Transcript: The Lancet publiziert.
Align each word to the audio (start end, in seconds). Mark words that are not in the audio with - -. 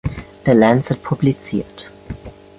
The 0.47 0.53
Lancet 0.55 0.97
publiziert. 1.03 1.91